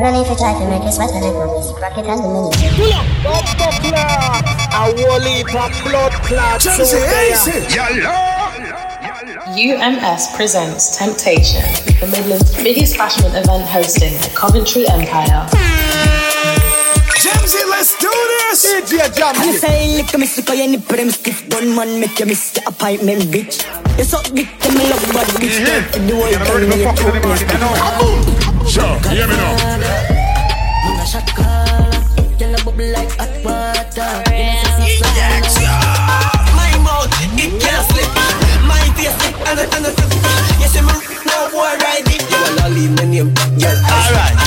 [0.00, 1.60] No need to try to make you sweat a little.
[1.60, 2.48] Just rock it and the mini.
[2.72, 4.48] Pull up, bumper clot.
[4.72, 6.62] A wally pop blood clot.
[6.62, 6.96] So
[9.52, 11.60] UMS presents Temptation,
[12.00, 15.44] the Midlands' biggest bashment event hosting the Coventry Empire.
[17.20, 18.64] Jamzy, let's do this!
[18.88, 19.58] DJ I Jamzy!
[19.58, 22.66] say lick me sick of your nipple them stiff bun man make you miss the
[22.66, 23.68] appointment bitch.
[23.98, 25.60] You suck dick to me love bad bitch.
[25.60, 28.49] Don't fit the whole thing when you talk me.
[28.70, 29.56] Sure, hear me now.
[29.58, 31.90] Man a shot call,
[32.38, 34.22] girl a bubble like hot water.
[36.54, 38.06] My mouth, it can't slip.
[38.70, 39.98] My face, it and it and it.
[40.62, 42.22] Yes, I'm no boy ride it.
[42.30, 43.74] You wanna leave my name, girl.
[43.90, 44.38] Alright,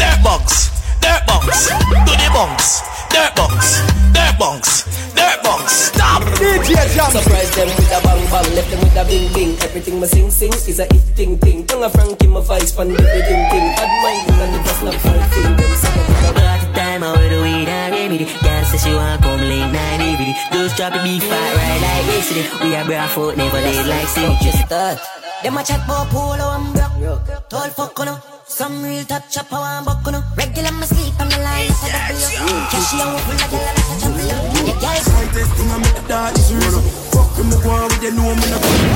[0.00, 0.72] dirt bunks,
[1.04, 4.72] dirt bunks, do the bunks, dirt bunks, dirt bunks,
[5.14, 5.92] dirt bunks.
[5.92, 6.22] Stop.
[6.38, 7.22] DJ Jamzy!
[7.22, 9.52] Surprise them with a bang bang, left them with a bing bing.
[9.62, 11.66] Everything my sing sing is a it ting ting.
[11.66, 13.68] Tongue a Frankie my vice pan the ding ding.
[13.76, 15.56] Bad mind and the best not for thing.
[15.56, 18.24] Them the time out with the weed and remedy.
[18.24, 20.36] Girl says she want come late night every day.
[20.52, 22.46] Those drop the beef fat right like yesterday.
[22.62, 24.98] We are breath out, never did like say just start.
[25.42, 27.48] Them a chat about polo and broke.
[27.48, 28.35] Tall fuck no.
[28.56, 30.24] Some real top chop how I'm buck no.
[30.34, 32.24] Regular me sleep on the line for the blue.
[32.72, 34.32] Cashy and full of girl like a champion.
[34.64, 34.96] Yeah, girl.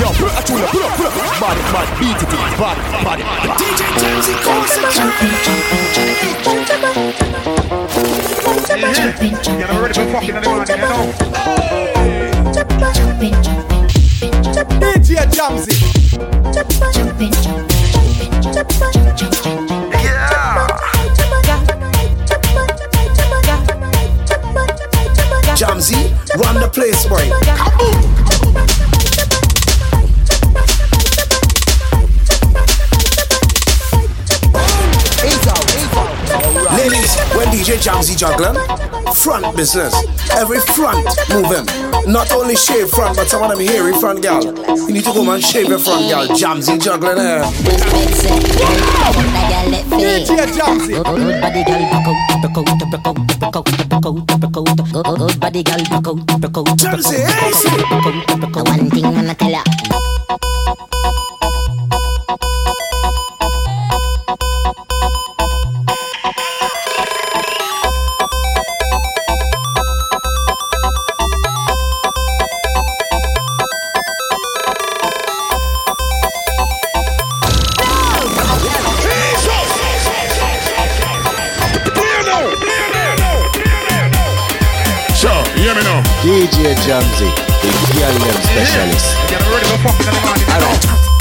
[0.01, 1.37] Yo, pull up, pull up, pull up, pull up.
[1.37, 3.21] Body, body, beat it, body, body.
[3.61, 5.29] DJ Jamzy, concentrate.
[14.81, 15.77] DJ Jamzy.
[25.55, 28.40] Jamzy, run the place, boy.
[37.51, 38.55] DJ Jamzy juggling,
[39.13, 39.93] front business.
[40.31, 41.65] Every front moving.
[42.11, 44.41] Not only shave front, but some of them hairy front gal.
[44.41, 46.27] You need to go and shave your front gal.
[46.27, 47.43] Jamzy juggling here.
[49.91, 50.41] DJ.
[50.87, 51.03] Good
[51.41, 54.75] body girl, back out, back out, back out, back out, back out, back out.
[54.91, 57.67] Good, good body girl, back out, back out, back Jamzy, hey, see.
[57.67, 58.67] out.
[58.67, 59.63] One thing I'ma tell ya.
[86.91, 87.31] DJ Jamzy,
[87.61, 89.15] the girl specialist.
[90.51, 91.20] Alright.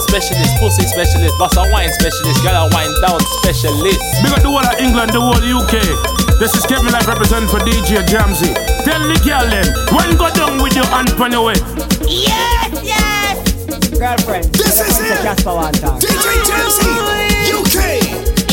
[0.00, 4.00] Jamzy's specialist, pussy specialist, boss a wine specialist, girl a wine down specialist.
[4.22, 6.38] Big up the whole of England, the whole UK.
[6.38, 8.54] This is Kevin Life represent for DJ Jamzy.
[8.84, 11.54] Tell the girl them, when go down with your hand on your way.
[12.08, 13.98] Yes, yes.
[13.98, 14.46] girlfriend.
[14.54, 15.22] This is it.
[15.22, 16.00] Jasper one time.
[16.00, 16.88] DJ Jamzy,
[17.52, 17.76] UK.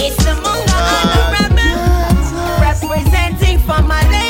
[0.03, 2.27] It's the Munga and the rebels
[2.61, 4.26] representing for my lady.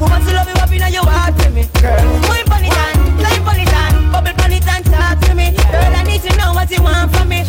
[0.00, 0.26] Want from me.
[0.26, 1.96] Who wants to love you up in your heart to me, girl?
[2.28, 5.52] Wine on it and, climb on it and, bubble on it and talk to me,
[5.52, 5.96] girl.
[5.96, 7.45] I need to know what you want from me.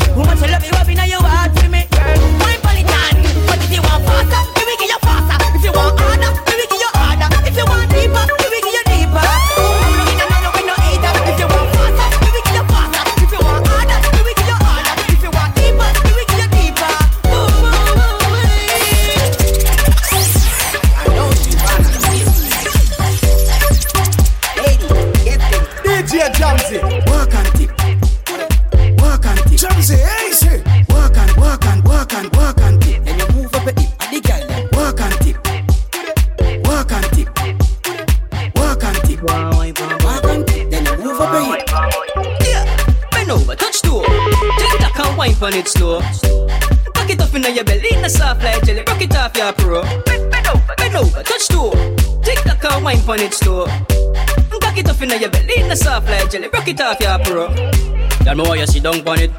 [58.38, 59.32] Me want you sit down pon it.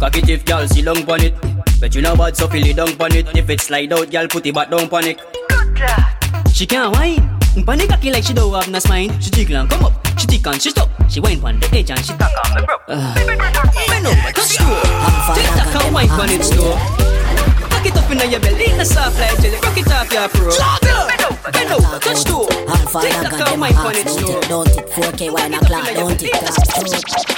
[0.00, 1.34] Cock it if girl sit down pon it.
[1.80, 3.28] Bet you know bad, so feel it down pon it.
[3.36, 5.20] If it slide out, girl, put it back down pon it.
[6.52, 7.28] She can't whine.
[7.66, 9.20] Panic cocky like she don't have no spine.
[9.20, 9.92] She tickle and come up.
[10.18, 10.88] She tick and she stop.
[11.10, 12.78] She whine pon the edge and she tack on me bro.
[12.88, 14.80] Bend over, touch slow.
[15.34, 16.72] Tick tack and whine pon it slow.
[17.68, 19.58] Cock it up inna your belly, in the soft like jelly.
[19.60, 20.48] Rock it off your pro.
[20.80, 22.46] Bend over, bend over, touch toe.
[23.00, 24.40] Tick tack and whine pon it slow.
[24.42, 27.37] Don't it 4K wine o'clock, don't it that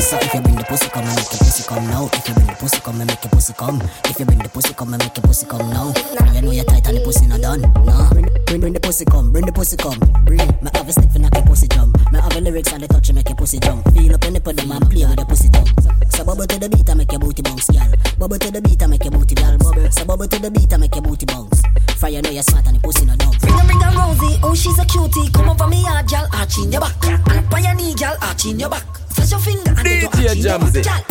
[0.00, 2.10] So if you bring the pussy come and make your pussy come now.
[2.12, 3.78] If you bring the pussy come and make your pussy come.
[4.10, 5.94] If you bring the pussy come and make your pussy come now.
[6.34, 9.04] You know you're tight and the pussy not done, no Bring, bring, bring the pussy
[9.04, 9.98] come, bring the pussy come.
[10.26, 11.94] Bring Me have a stick for knock your pussy jump.
[12.10, 13.86] Me have a lyrics and the touch make your pussy jump.
[13.94, 15.70] Feel up in the them and play with the pussy tongue.
[16.10, 17.90] So bubble to the beat and make your booty bounce, girl.
[18.18, 20.72] Bubble to the beat and make your booty girl bubble So bubble to the beat
[20.74, 21.62] and make your booty bounce.
[22.02, 23.30] Fry you know you're smart and the pussy not dumb.
[23.38, 25.30] Bring a bring a Rosie, oh she's a cutie.
[25.30, 26.98] Come over me yard, gal, arch in your back.
[27.30, 30.08] Up on your knee, gal, arch in your back Flash your finger and then you
[30.08, 31.02] arch in your back Gal,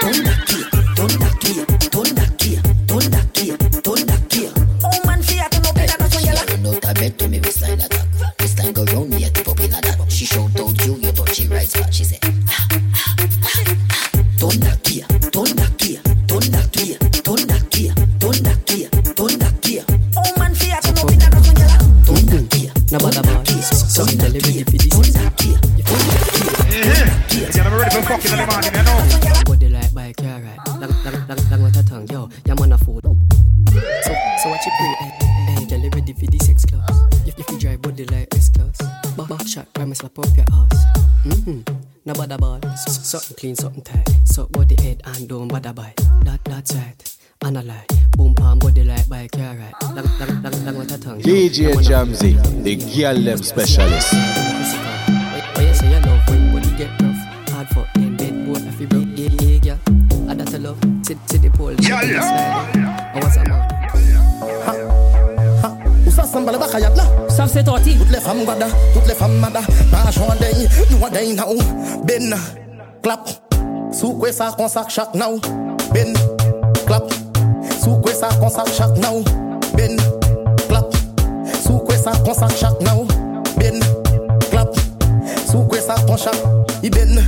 [0.00, 0.46] turn that
[0.96, 1.34] turn that
[1.90, 2.38] turn that
[2.86, 4.55] turn that turn that
[27.76, 29.44] ready for fucking in the morning, you know.
[29.44, 30.58] Body like bike, yeah right.
[30.80, 32.28] Long, long, long, long with a tongue, yo.
[32.46, 33.02] Yeah, man a food.
[33.04, 34.12] So,
[34.42, 34.94] so what you bring?
[34.98, 36.88] Hey, hey, hey, girl, you ready for the sex class?
[37.26, 38.78] If, if you drive body like S class,
[39.16, 40.84] back, back shot, why me slap up your ass?
[41.24, 41.60] Mm-hmm.
[42.06, 42.60] No bother ball.
[42.76, 44.08] So, so, something clean, something tight.
[44.24, 45.96] So body head and don't bother bite.
[46.24, 47.16] That, that's right.
[47.42, 47.84] And a lie.
[48.16, 49.74] Boom, palm, body like bike, yeah right.
[49.82, 51.20] Long, long, long, long with a tongue.
[51.20, 51.26] yo.
[51.26, 54.08] DJ Jamzy, the girl them specialist.
[54.12, 57.15] Oh, you say you love when body get rough.
[57.66, 60.30] Hard for in bed, boy, if you broke, yeah, yeah, yeah.
[60.30, 60.78] And that's a love.
[61.02, 61.72] Sit, sit the pole.
[61.74, 63.12] Yeah, yeah.
[63.14, 63.62] I was a man.
[66.06, 66.92] Où ça semble le bacayat
[67.28, 69.60] Ça c'est torti Toutes les femmes gada, toutes les femmes mada.
[69.90, 70.52] Marche en day,
[70.90, 71.54] you a day now.
[72.04, 72.34] Ben,
[73.02, 73.28] clap.
[73.92, 75.40] Sous quoi ça consacre chaque now.
[75.92, 76.12] Ben,
[76.86, 77.12] clap.
[77.82, 79.22] Sous quoi ça consacre chaque now.
[79.76, 79.96] Ben,
[80.68, 80.86] clap.
[81.64, 83.06] Sous quoi ça consacre chaque now.
[83.56, 83.80] Ben,
[84.50, 84.68] clap.
[85.50, 86.34] Sous quoi ça ton chaque
[86.82, 87.18] I ben,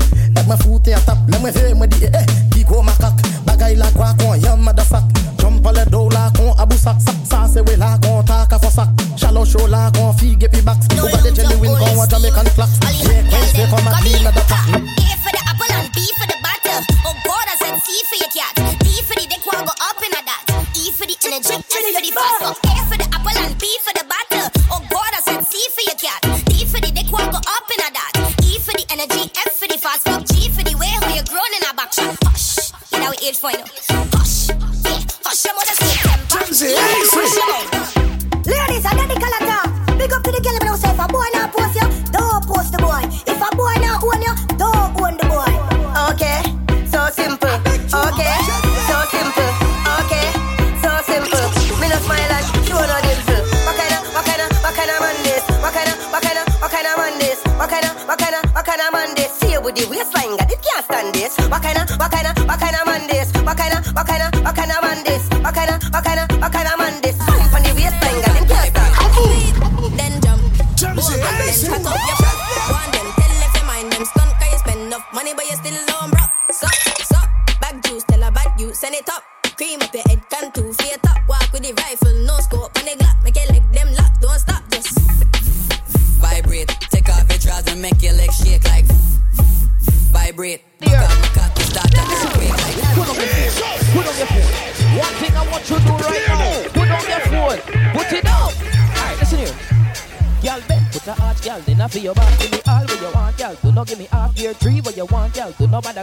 [0.48, 1.18] ma foute a tap.
[1.28, 3.12] Le mwen ve mwen di eh eh Kiko makak
[3.44, 5.04] Bagay la kwa kon yam madasak
[5.38, 8.88] Jump le do la kon abousak Sak sa se we la kon ta ka fosak
[9.16, 10.86] Shallow show la kon fige pi baks.
[10.96, 13.27] Ou ba de genuine kon wa Jamaican clacks Yeah,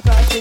[0.02, 0.35] girl.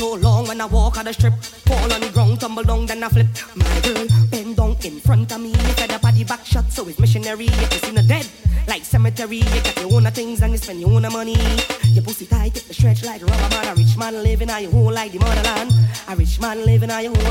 [0.00, 1.34] So long when I walk on the strip.
[1.68, 3.26] Fall on the ground, tumble down, then I flip.
[3.54, 5.52] My girl, bend down in front of me.
[5.76, 7.48] Fed up body back shot, so it's missionary.
[7.74, 8.26] It's in a dead,
[8.66, 9.44] like cemetery.
[9.54, 11.36] You got your own things and you spend your own money.
[11.92, 13.68] Your pussy tight, get the stretch like rubber man.
[13.68, 15.70] A rich man living on your home like the motherland.
[16.08, 17.29] A rich man living on your home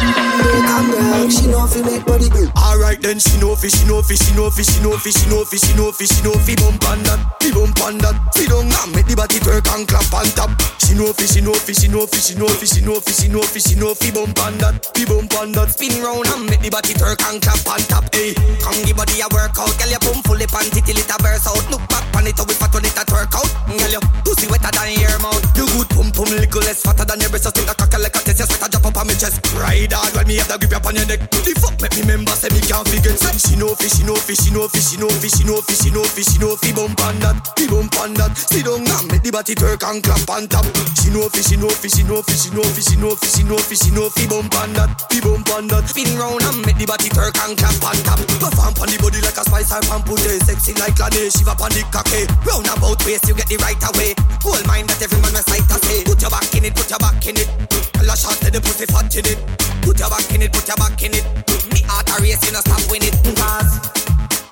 [0.00, 1.30] boom, boom, boom.
[1.30, 2.59] She know fi make body build.
[2.90, 5.30] Alright then, she know fi, she know fi, she know fi, she know fi, she
[5.30, 8.18] know fi, she know fi, she know fi bump on that, fi bump on that.
[8.34, 10.50] Fi down and make the body twerk and clap on top.
[10.82, 13.14] She know fi, she know fi, she know fi, she know fi, she know fi,
[13.14, 15.70] she know fi, she know fi bump on that, fi bump on that.
[15.70, 18.10] Spin round and make the body twerk and clap on top.
[18.10, 21.46] Hey, come give body a workout, girl you pump fully panty till it a burst
[21.46, 21.62] out.
[21.70, 23.50] Look back on it, how we fat when it a twerk out.
[23.70, 25.38] Girl you pussy wetter than your mouth.
[25.54, 27.46] You good pum pum little less fatter than your breast.
[27.46, 29.38] So stick a cock like a test, you sweat a drop up on me chest.
[29.54, 31.22] Ride hard when me have the grip up on your neck.
[31.30, 33.40] The fuck make me remember say me can't forget.
[33.40, 35.74] She know fi, she know fi, she know fi, she know fi, she know fi,
[35.74, 38.32] she know fi, she know fi bump on that, fi bump on that.
[38.36, 40.64] Sit down and make the body twerk and clap on top.
[40.96, 43.26] She know fi, she know fi, she know fi, she know fi, she know fi,
[43.26, 45.88] she know fi, she know fi bump on that, fi bump on that.
[45.88, 48.20] Spin round and make the body twerk and clap on top.
[48.40, 51.72] Perform on the body like a spice or pampu day, sexy like Lane, shiva on
[51.72, 52.24] the cocky.
[52.48, 54.16] Round about waist you get the right away.
[54.40, 56.04] Gold mind that every man recite a say.
[56.06, 57.48] Put your back in it, put your back in it.
[57.92, 59.38] Tell a shot to the pussy fat in it.
[59.82, 61.24] Put your back in it, put your back in it.
[61.72, 63.14] Me heart a race, you know stop win it.
[63.36, 63.72] Cause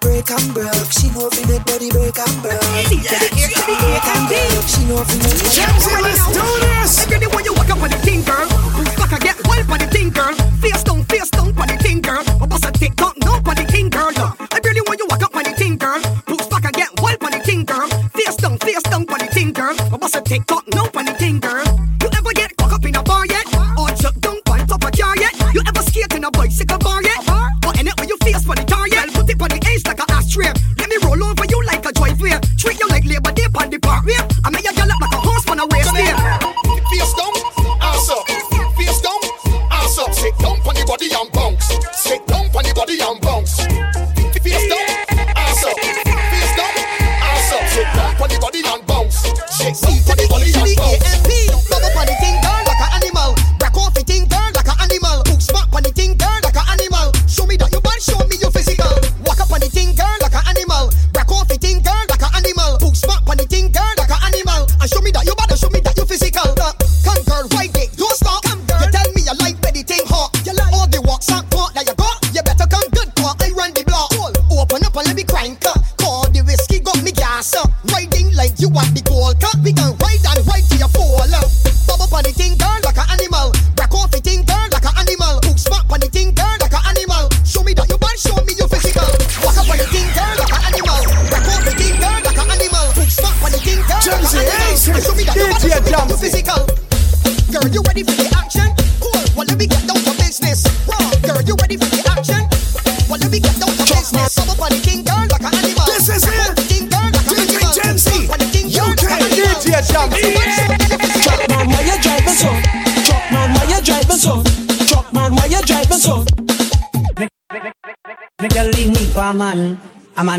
[0.00, 2.58] break and broke, she know fi make body break and broke.
[2.90, 7.04] Break and broke, she know fi make body Let's do this.
[7.04, 8.48] Every day when you walk up on the thing, girl.
[8.98, 10.34] Back I get wild on the thing, girl.
[10.62, 12.24] Face down, face down on the thing, girl.
[12.42, 14.10] I bust a tick tock, no on the thing, girl.
[14.52, 16.00] Every day when you walk up on the thing, girl.
[16.26, 17.88] Boots back I get wild on the thing, girl.
[18.14, 19.74] Face down, face down on the thing, girl.
[19.78, 21.67] I bust a tick tock, no on the thing, girl.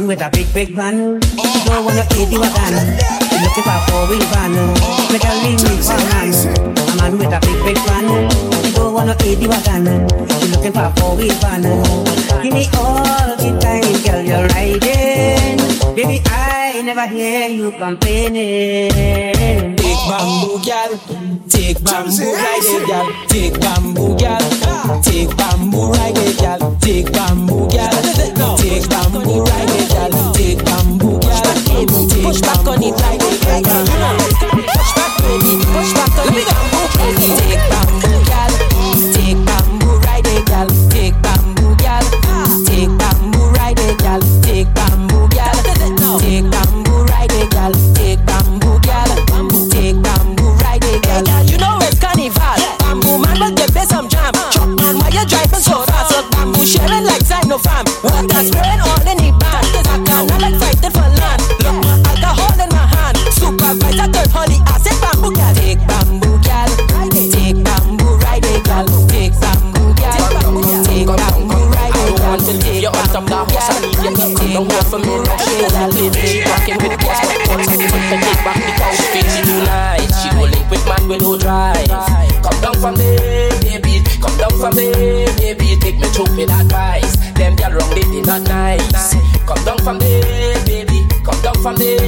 [0.09, 1.21] With a big, big van.
[1.21, 2.97] She don't wanna eat you again.
[3.29, 4.57] She looking for a four-wheel van.
[5.13, 6.33] Make you leave me for a man.
[6.89, 8.09] A man with a big, big van.
[8.73, 9.85] Don't wanna eat you again.
[10.41, 11.61] She looking for a four-wheel van.
[12.41, 15.61] Give me all the time, girl, you're riding.
[15.93, 19.75] Baby, I never hear you complaining.
[19.77, 20.97] Take bamboo, girl.
[21.47, 23.07] Take bamboo, ride it, girl.
[23.27, 24.41] Take bamboo, girl.
[25.03, 26.75] Take bamboo, ride it, girl.
[26.81, 28.57] Take bamboo, girl.
[28.57, 29.88] Take bamboo, ride it.
[30.39, 32.23] Take bamboo, girl.
[32.23, 33.18] Push back on it, ride
[74.89, 76.45] for me, live it.
[76.49, 79.43] Rocking with the gas, but back the couch, feel she.
[80.17, 81.87] She link with man with drive.
[82.41, 84.01] Come down from there, baby.
[84.19, 85.77] Come down from there, baby.
[85.79, 87.15] Take me through with advice.
[87.37, 89.13] Them girl wrong, they did not nice.
[89.45, 91.05] Come down from there, baby.
[91.23, 91.99] Come down from there,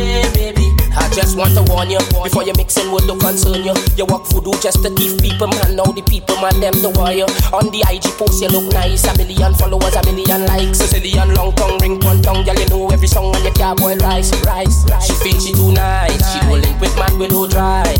[1.11, 3.75] just want to warn you before you mixing with the concern you.
[3.99, 5.75] You walk voodoo just to thief people, man.
[5.75, 7.27] Now the people, man, them the wire.
[7.51, 9.03] On the IG post, you look nice.
[9.05, 10.79] A million followers, a million likes.
[10.79, 12.43] Zillion long tongue, ring one tongue.
[12.43, 15.05] Girl, you know every song on your car, boy, rise, rise, rise.
[15.05, 16.21] She feel she too nice.
[16.31, 17.99] She go link with man with no drive.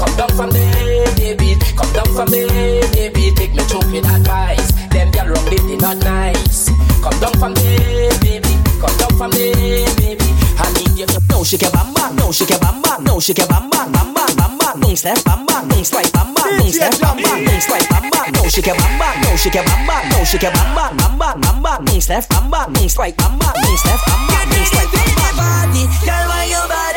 [0.00, 1.56] Come down from there, baby.
[1.76, 3.32] Come down from there, baby.
[3.36, 4.72] Take me through with advice.
[4.90, 6.68] Them girl wrong, they not nice.
[7.04, 8.54] Come down from there, baby.
[8.80, 10.25] Come down from there, baby.
[10.58, 13.86] I need you No shake your bamba, no shake your bamba, no shake your bamba,
[13.92, 18.48] bamba, bamba, don't step bamba, don't strike bamba, don't step bamba, don't strike bamba, no
[18.48, 22.24] shake your bamba, no shake your bamba, no shake your bamba, bamba, bamba, don't step
[22.28, 25.26] bamba, don't strike bamba, don't step bamba, don't strike bamba.
[25.36, 26.95] Party, girl, why your body?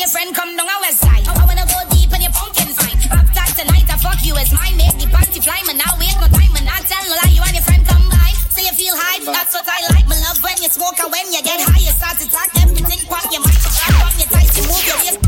[0.00, 1.28] And your friend come down our west side.
[1.28, 2.96] I wanna go deep in your pumpkin fight.
[3.12, 4.76] After tonight, I fuck you as mine.
[4.76, 5.76] Make the panty fly, man.
[5.76, 7.28] Now wait no time, and I tell no lie.
[7.28, 8.32] You and your friend come by.
[8.48, 10.08] So you feel high, that's what I like.
[10.08, 13.04] Me love when you smoke and when you get high, you start to talk everything.
[13.12, 15.20] Pop your mind mic, pop your tight, you move your waist.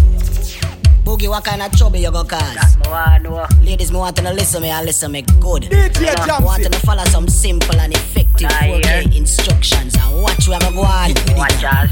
[1.05, 2.77] Boogie, what kind of trouble you go cause?
[3.61, 5.65] Ladies, me want to listen me and listen me good.
[5.69, 10.71] DJ I want to follow some simple and effective 4K instructions and watch where I
[10.71, 11.15] go on.
[11.37, 11.89] Watch out,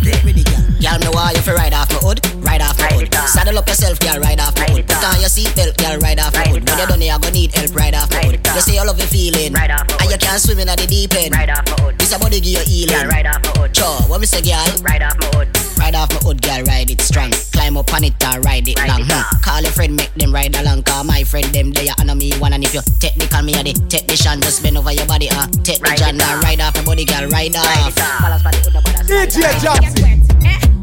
[0.81, 3.13] Girl, me want you for ride off my hood, ride off my hood.
[3.29, 4.89] Saddle up yourself, girl, ride off my hood.
[4.89, 6.65] Put on your seatbelt, girl, ride off my hood.
[6.69, 8.41] When you done, you gonna need help, ride off my hood.
[8.55, 11.35] You say you love your feeling, and you can't swim in at the deep end.
[11.35, 11.99] Ride off my hood.
[11.99, 13.09] This a body give you healing.
[13.09, 13.77] ride off my hood.
[13.77, 14.65] Sure, what me say, girl?
[14.83, 15.50] Ride off my hood.
[15.91, 17.33] Ride off my hood, girl, ride it strong.
[17.51, 19.03] Climb up on it and ride it long.
[19.11, 19.41] Hmm.
[19.41, 20.85] Call a friend, make them ride along.
[20.85, 22.53] Cause my friend, them they are on me one.
[22.53, 24.41] And if you technical, me a the technician.
[24.41, 26.17] Just bend over your body, uh, take the jam.
[26.17, 27.97] Now ride off my body, girl, ride off.
[29.09, 30.80] DJ Jobsy.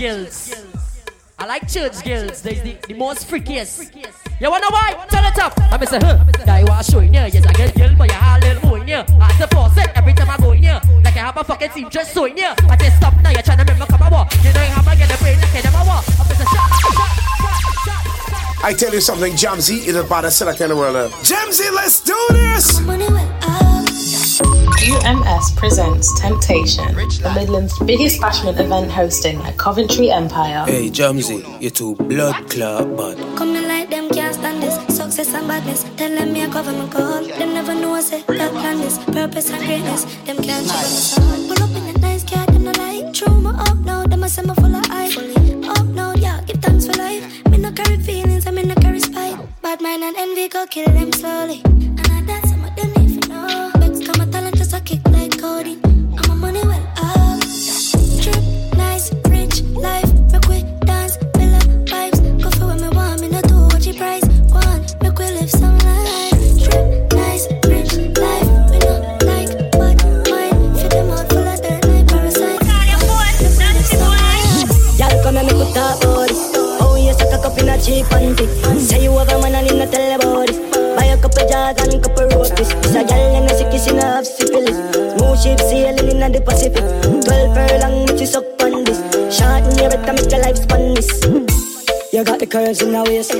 [0.00, 0.54] Girls.
[1.38, 2.40] I like church girls.
[2.40, 3.94] They're the, the most freakiest.
[4.40, 4.96] You wanna why?
[5.10, 5.52] Tell it up.
[5.60, 6.24] I'm say, huh?
[6.46, 7.20] Guy was showing you.
[7.20, 9.04] Yes, I get girl, but you have a little boy in here.
[9.20, 10.80] I say, force it every time I go in here.
[11.04, 12.54] Like I have a fucking team just so in here.
[12.70, 13.28] I say, stop now.
[13.28, 14.24] You're trying to remember come over.
[14.40, 15.90] You know you have to get the brain like them over.
[15.90, 17.20] I'm say, shut, shut.
[18.62, 21.12] I tell you something, Jamzy is the baddest selector in the world.
[21.24, 22.80] Jamzy, let's do this!
[24.80, 30.64] UMS presents Temptation, the Midlands' biggest bashment event hosting at Coventry Empire.
[30.64, 33.18] Hey, Jamzy, you too blood clot bad.
[33.36, 34.74] Come to like them can't stand this.
[34.96, 35.84] Success and badness.
[35.98, 38.96] Tell them me I cover my goal Them never know I say God plan this.
[39.04, 40.04] Purpose and greatness.
[40.24, 43.12] Them can't check on Pull up in a nice car Them no like.
[43.12, 45.78] True me up now Them a say me full of hype.
[45.78, 47.44] Up now yeah Give thanks for life.
[47.50, 49.36] Me no carry feelings I me no carry spite.
[49.60, 51.60] Bad mind and envy Go kill them slowly.
[51.64, 52.09] And
[77.80, 78.46] a a cheap panty.
[78.78, 80.58] Say you have a man and him not tell about this.
[80.96, 82.70] Buy a couple jars and couple roasties.
[82.82, 84.76] This a gal and a sick in a half syphilis.
[85.16, 86.84] Smooth ship sailing in the Pacific.
[87.24, 89.00] Twelve furlong, make you suck on this.
[89.34, 91.10] Short in your better make your life span this.
[92.12, 93.32] You got the curves in the waist.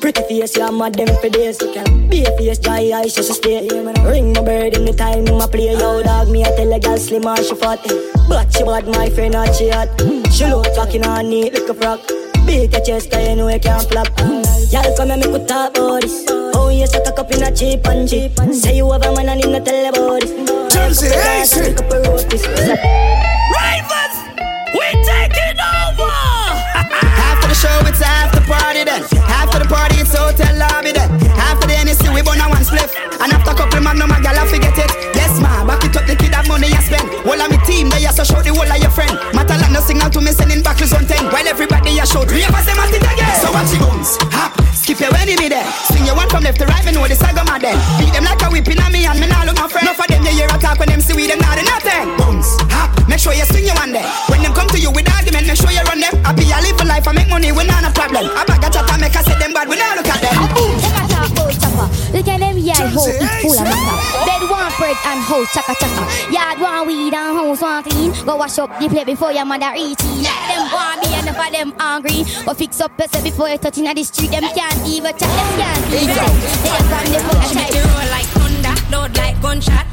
[0.00, 1.58] Pretty face, you're mad them for days.
[1.58, 3.66] Be a face, dry eyes, just stay.
[4.04, 5.72] Ring my bird in the time, my play.
[5.72, 7.80] Yo, dog, me, I tell a girl slim and she fat.
[8.28, 9.88] But she bad, my friend, not she hot.
[10.30, 12.17] She look fucking on neat like a frock.
[12.48, 14.08] Beat your chest, cause you know you can't flop.
[14.72, 16.24] Y'all come and make we talk about this.
[16.56, 18.32] Oh, you suck a cup in a cheap and cheap.
[18.54, 20.32] Say you have a man and him not tell about this.
[20.72, 21.76] Chelsea, hey, see.
[23.52, 24.16] Ravens,
[24.72, 26.08] we taking over.
[27.20, 29.02] After the show, it's after party then.
[29.28, 31.10] After the party, it's hotel lobby then.
[31.36, 32.96] After the NSC, we burn a one spliff.
[33.20, 35.17] And after a couple magnum, a gal, I forget it.
[36.68, 37.08] Money I spend.
[37.24, 39.12] Well, I'm team team, they also show the whole of your friend.
[39.32, 41.32] Matter like no signal to me sending back on 10.
[41.32, 43.36] While everybody a show three of us them at it again.
[43.40, 45.64] So watch the bones, hop, skip your enemy there.
[45.88, 47.76] Swing your one from left to right, me know the saga mad then.
[48.00, 49.88] Beat them like a whipping on me and me now look my friend.
[49.88, 52.06] Enough of them you hear a talk when them see we them not do nothing.
[52.20, 54.06] Bones, hop, make sure you swing your one there.
[54.28, 56.14] When them come to you with argument, make sure you run them.
[56.24, 58.28] I be a live a life, I make money, we not a problem.
[58.32, 60.36] I bag a chat, I make I say them bad, we now look at them.
[60.52, 60.72] Boom.
[62.08, 63.96] Look at them yard hoe, it's full of matter.
[64.26, 65.77] Bed one bread and house chaka
[67.58, 68.26] house one clean.
[68.26, 70.22] Go wash up the plate before your mother eat it.
[70.22, 72.24] Let them want be enough of them hungry.
[72.44, 74.30] Go fix up yourself before you touch in the street.
[74.30, 76.06] Them can't even chat, them can't even.
[76.06, 79.86] They just run the fuck She make the roll like Honda, load like gunshot.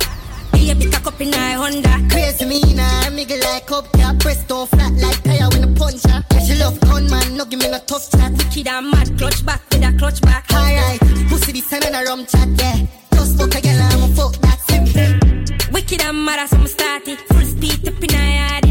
[0.52, 1.94] Baby, cock up in my Honda.
[2.10, 4.14] Crazy me nah, miggle like up, yeah.
[4.20, 6.24] Press don't flat like tire when a puncher.
[6.46, 8.32] She love gunman, no give me no tough chat.
[8.32, 10.46] Wicked and mad, clutch back with a clutch back.
[10.52, 11.00] Alright,
[11.30, 12.86] pussy this and a rum chat, yeah.
[13.14, 14.65] Just fuck a girl, I'ma fuck that simple.
[15.76, 17.18] Wicked and mad as I'm starting.
[17.18, 18.65] Full speed up in her yard,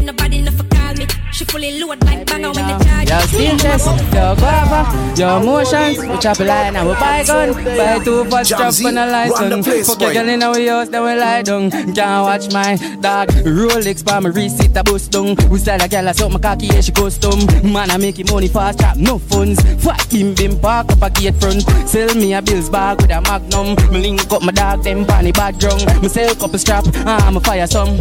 [1.35, 3.09] She fully load like banger when the charge.
[3.09, 5.99] Yo, stages, yo, guava, yo, emotions.
[5.99, 7.53] We chop a line and we buy gun.
[7.53, 9.85] Buy two for drop on a license.
[9.85, 11.71] Fuck your girl in our house, then we lie down.
[11.71, 13.27] Can't watch my dog.
[13.43, 15.35] Rolex, but my receipt a bust down.
[15.49, 17.45] We sell a girl, I suck my cocky, yeah, she custom.
[17.69, 19.61] Man, I make money fast, chop no funds.
[19.83, 21.63] Fuck bim bim, park up a gate front.
[21.85, 23.75] Sell me a bills bag with a magnum.
[23.91, 25.83] Me link up my dog, them panny bag drunk.
[26.01, 27.97] Me sell couple strap, ah, I'm a fire some.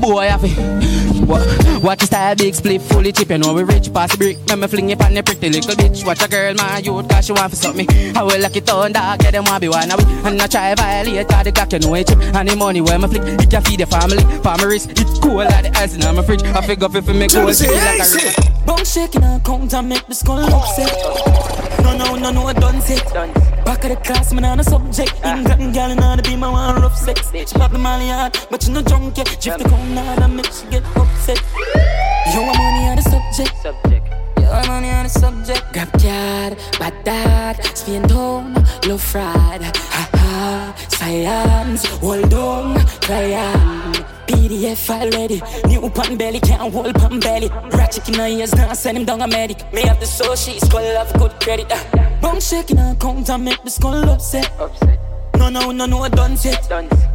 [0.00, 0.48] Boy, I fi.
[1.28, 1.82] What?
[1.82, 3.30] Watch the style, big split, fully chip.
[3.30, 4.38] You know we rich, pass the brick.
[4.48, 6.04] Let me fling it on the pretty little bitch.
[6.06, 7.86] Watch a girl, my youth, cause she want for something.
[8.16, 10.04] I will lock it on, dog, get them want be one away.
[10.24, 12.18] And I try violate, cause the cock, you know it chip.
[12.18, 14.22] And the money where me flick, it can feed the family.
[14.42, 16.42] Farmers, it cool like the ice in my fridge.
[16.42, 18.57] I figure if it make gold, feel like a rich.
[18.68, 20.92] Bum shaking and count make the skull upset.
[21.82, 23.64] No, no, no, no, I done it.
[23.64, 25.14] Back of the class, man, on a subject.
[25.24, 27.30] England girl, and I be my one rough sex.
[27.32, 29.38] She pop the molly hard, but you no drunk yet.
[29.40, 31.40] Drift the cone hard and make she get upset.
[32.36, 33.56] Want money on the subject.
[33.62, 34.07] Subject.
[34.50, 35.62] Money on the subject.
[35.72, 38.54] Grab card, bad dad, spin down,
[38.86, 39.62] low fried.
[39.62, 44.04] Ha ha, science, hold on, client.
[44.26, 45.42] PDF file ready.
[45.66, 47.48] New pan belly, can't hold pan belly.
[47.72, 49.60] Ratchet in her ears, now send him down a medic.
[49.72, 51.70] Me have the soul, she skull have good credit.
[51.70, 52.10] Uh.
[52.20, 54.50] Bum shaking her count and make the skull upset.
[55.38, 56.68] No, no, no, no, I done it.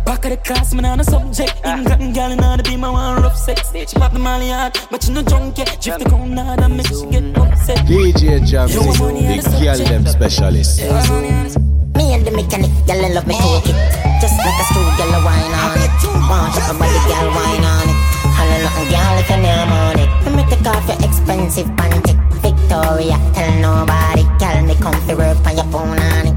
[0.06, 1.54] Back of the class, man, on a subject.
[1.66, 3.72] England girl, and to be my one rough sex.
[3.72, 5.78] She pop the molly hard, but you no drunk yet.
[5.82, 7.78] Drift the cone hard and make she get upset.
[7.86, 10.80] DJ Jamzy, the girl them specialist.
[10.80, 13.76] Me and the mechanic, girl, I love me cook it.
[14.24, 15.92] Just like a stool, girl, I wine on it.
[16.32, 17.98] Want up a body, girl, wine on it.
[18.34, 20.10] Holla nothing, girl, if you name on it.
[20.26, 22.16] Me make take off your expensive panty.
[22.42, 26.33] Victoria, tell nobody, girl, me come to work on your phone on it.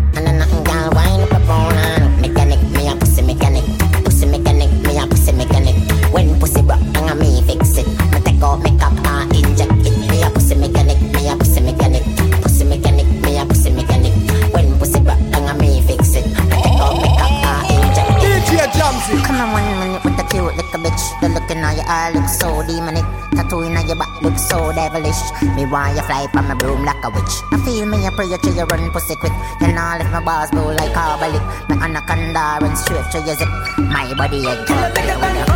[21.97, 23.05] Your eye look so demonic.
[23.33, 25.21] Tattoo in your back look so devilish.
[25.57, 27.35] Me want you fly from my broom like a witch.
[27.53, 29.33] I feel me a prayer to you run pussy quick.
[29.61, 31.43] You know if my balls blow like carbolic.
[31.69, 33.49] Me anaconda run straight to your zip.
[33.79, 35.56] My body a girl.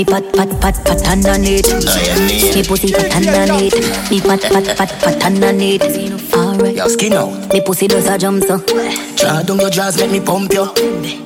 [0.00, 1.68] Me fat fat fat fat underneath.
[2.54, 3.76] Me pussy fat underneath,
[4.10, 6.29] me fat fat fat fat underneath.
[6.80, 7.52] Your skin out.
[7.52, 8.56] me pussy does a jump so.
[8.56, 10.64] Draw down your jaws, make me pump you.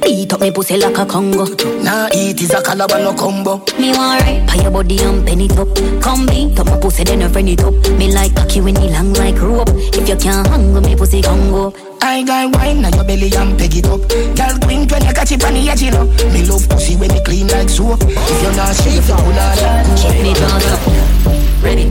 [0.02, 1.46] Beat up me pussy like a Congo.
[1.80, 3.58] Nah, eat is a calabar no combo.
[3.78, 5.68] Me want right by your body and pen it up.
[6.02, 7.72] Come beat up my pussy, then I friend it up.
[7.96, 9.68] Me like cocky when it long like rope.
[9.70, 11.72] If you can't hang with me pussy, Congo.
[12.02, 14.00] I got wine now your belly and peg it up.
[14.10, 16.06] Girl, queen when you catch it on the edge, you know.
[16.34, 18.02] Me love pussy when it clean like soap.
[18.02, 21.62] If you're not shave, you pull out Check me up.
[21.62, 21.86] Ready?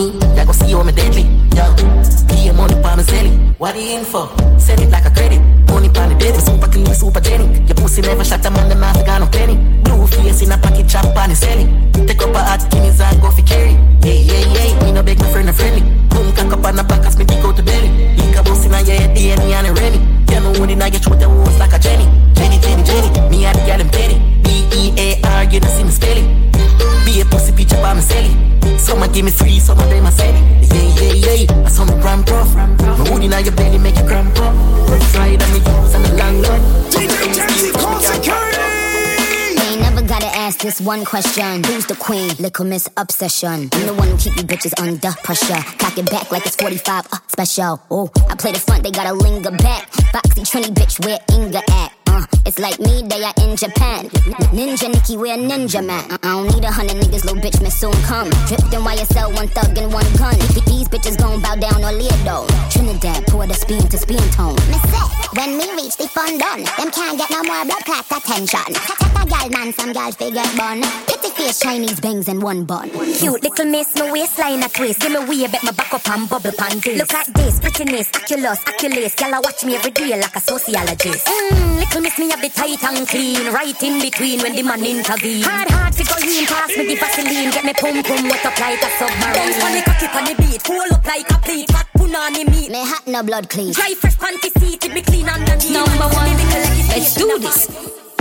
[0.00, 1.39] Uh, you go see how me deadly.
[1.56, 1.64] Yo,
[2.28, 3.54] pay money for me selling.
[3.58, 4.28] What the info?
[4.58, 5.40] Send it like a credit.
[5.68, 7.46] Money for the baby, super clean, super jenny.
[7.66, 9.56] Your pussy never shut a man, the mask got no penny.
[9.82, 11.92] Blue face in a pocket, chop on the selling.
[12.06, 13.72] Take up a hot guineas and go for carry.
[14.02, 14.84] Yeah, yeah, yeah.
[14.84, 15.82] Me no beg my friend a friendly.
[16.08, 17.24] Boom, cock up on the back as me
[40.90, 41.62] one question.
[41.62, 42.34] Who's the queen?
[42.40, 43.68] Little Miss Obsession.
[43.72, 45.62] I'm the one who keep you bitches under pressure.
[45.78, 47.80] Cock it back like it's 45 uh, special.
[47.92, 49.88] Oh, I play the front, they gotta linger back.
[50.12, 51.99] Boxy Trini bitch, where Inga at?
[52.20, 54.08] Uh, it's like me, they are in Japan.
[54.52, 56.04] Ninja Nikki, we're ninja man.
[56.22, 58.28] I don't need a hundred niggas, little bitch, may soon come.
[58.46, 60.36] Dripped in YSL, one thug and one gun.
[60.66, 62.46] These bitches gon' bow down or leer though.
[62.70, 64.54] Trinidad, pour the speed to spin tone.
[64.68, 68.04] Miss it, when me reach the fun done, them can't get no more blood clot
[68.10, 68.74] attention.
[68.74, 70.82] Take a gal man, some gal figure bun.
[71.06, 72.90] Pretty face, Chinese bangs and one bun.
[72.90, 75.00] Cute little miss, my waistline a twist.
[75.00, 76.98] Give me way, bet my back up and bubble pan this.
[76.98, 79.14] Look at this, prettiness, oculus, oculus.
[79.20, 81.26] Y'all watch me every day like a sociologist.
[81.26, 84.84] Mmm, little miss, me have the tight and clean, right in between when the man
[84.84, 85.42] intervene.
[85.42, 88.58] Hard, hard to go in, pass me the Vaseline, get me pum pum wet up
[88.58, 89.36] like a submarine.
[89.36, 92.70] Bounce on the cocky on the beat, cool up like a plate, fat punani meat.
[92.70, 93.72] Me hat no blood clean.
[93.72, 95.72] Dry fresh panty seated, me clean underneath.
[95.72, 96.32] Number one,
[96.88, 97.68] let's do this.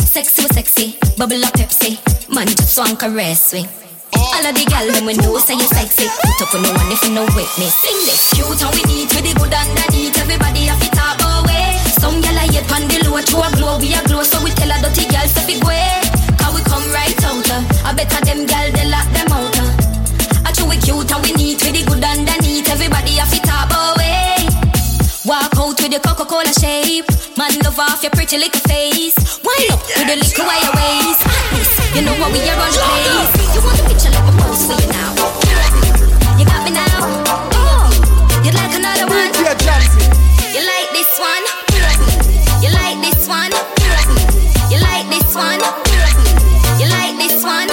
[0.03, 1.97] Sexy was sexy, bubble up Pepsi.
[2.33, 3.65] Man just want caress me.
[4.13, 6.05] All of the gal them we know say you sexy.
[6.05, 7.73] Put up with no one if you no witness.
[7.79, 10.17] Sing this cute and we need with the good underneath.
[10.17, 11.78] Everybody have it talk away.
[11.99, 14.23] Some gal I hate pan the low, throw a glow, we a glow.
[14.23, 15.99] So we tell a dirty gal to big way.
[16.39, 17.43] Cause we come right out.
[17.83, 19.51] I better them gal they lock them out.
[20.47, 22.71] I true we cute and we need with the good underneath.
[22.71, 24.47] Everybody have it talk away.
[25.27, 27.05] Walk out with your Coca-Cola shape.
[27.35, 29.19] Man, love off your pretty little face.
[29.43, 31.21] Wind up with the little wire waist.
[31.95, 33.31] You know what we are on place.
[33.51, 35.11] You want a picture like a post for you now.
[36.39, 37.03] You got me now.
[37.59, 37.91] Oh,
[38.43, 39.35] you like another one?
[40.55, 41.68] You like this one?
[43.29, 44.73] You like this one?
[44.73, 45.61] You like this one?
[46.81, 47.69] You like this one?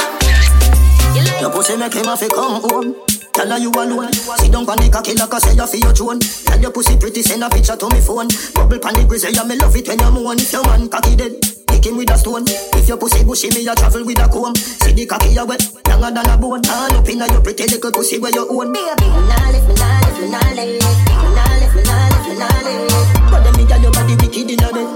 [1.16, 2.94] You like Your pussy make him have to come home.
[3.32, 4.12] Tell her you alone.
[4.12, 6.20] Sit down on the cocky like I say you feel your tone.
[6.20, 8.28] Tell your pussy pretty, send a picture to me phone.
[8.52, 10.36] Bubble pan the grizzly, yeah, me love it when you moan.
[10.36, 11.40] If your man cocky dead,
[11.72, 12.44] kick him with a stone.
[12.76, 14.52] If your pussy bushy, me a travel with a comb.
[14.56, 16.68] See the cocky you wet, longer than a bone.
[16.68, 18.76] Hand up inna your pretty little pussy where you own.
[18.76, 22.28] Baby, nah lift, me nah lift, me nah lift, me nah lift, me nah lift,
[22.28, 22.92] me nah lift.
[23.32, 23.56] But them me your body wicked inna bed.
[23.56, 23.56] She can't say you can't bubble by your head.
[23.56, 24.95] But them me gal your body wicked inna bed.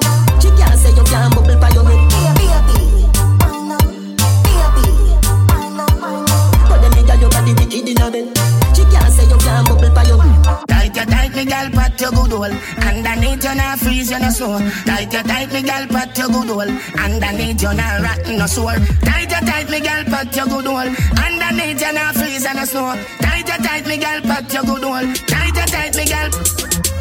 [14.20, 16.60] No snow Tight you tight me gal pat your good hole
[17.04, 18.00] Underneath you not
[19.04, 19.70] Tight tight
[22.14, 25.66] freeze you no snow Tight you tight me gal pat your good hole Tight you
[25.66, 26.30] tight me gal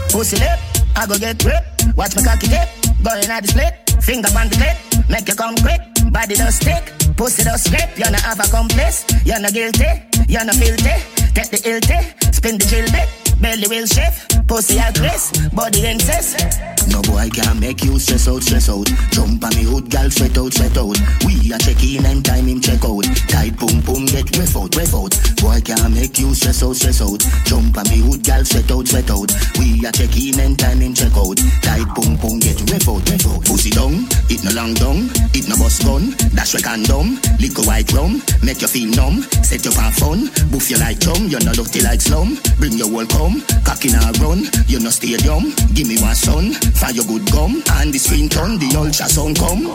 [0.09, 0.59] Pussy lip
[0.95, 1.63] I go get grip
[1.95, 2.69] Watch me cocky tip
[3.03, 5.79] Going at the split Finger on the clip Make you come quick.
[6.11, 6.81] Body don't stick
[7.15, 9.85] Pussy don't slip You not have a complice You not guilty
[10.27, 10.97] You not filthy.
[11.37, 16.59] Take the ill Spin the drill bit Belly will shift, pussy aggress, body incest.
[16.89, 18.87] No boy can make you stress out, stress out.
[19.11, 20.97] Jump on me hood, gal, sweat out, sweat out.
[21.23, 23.05] We a check in and time him check out.
[23.29, 25.13] Tight boom boom, get ref out, ref out.
[25.37, 27.21] Boy can make you stress out, stress out.
[27.45, 29.29] Jump on me hood, gal, sweat out, sweat out.
[29.59, 31.37] We a check in and time him check out.
[31.61, 33.45] Tight boom boom, get ref out, ref out.
[33.45, 36.17] Pussy down, it no long down, it no bus gun.
[36.33, 39.21] Dash we condom, liquor white rum, make you feel numb.
[39.45, 42.33] Set you for fun, boof you like chum, you no dirty like slum.
[42.57, 43.28] Bring your whole come,
[43.63, 45.53] cocky na run, you no stadium.
[45.73, 49.71] Give me one son, fire your good gum, and the screen turn, the ultrasound come.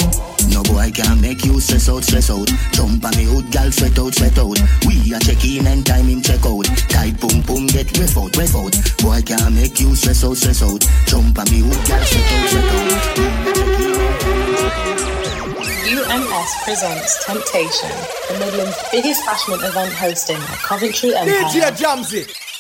[0.52, 2.48] No boy can make you stress out, stress out.
[2.72, 4.58] Jump on me hood, gal, sweat out, sweat out.
[4.86, 6.66] We a check in and time him check out.
[6.90, 8.74] Tight boom boom, get ref out, ref out.
[9.02, 10.84] Boy can make you stress out, stress out.
[11.06, 13.94] Jump on me hood, gal, sweat out, sweat out.
[15.84, 17.90] UMS presents Temptation,
[18.28, 21.48] the Midlands' biggest fashion event hosting at Coventry Empire.
[21.50, 22.53] DJ Jamzy.